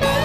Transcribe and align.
Bye. 0.00 0.23